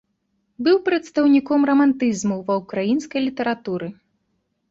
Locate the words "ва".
2.49-2.57